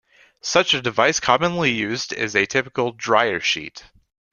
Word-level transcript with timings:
Such 0.41 0.73
a 0.73 0.81
device 0.81 1.19
commonly 1.19 1.69
used 1.69 2.11
is 2.11 2.35
a 2.35 2.47
typical 2.47 2.91
'dryer 2.91 3.39
sheet'. 3.39 3.83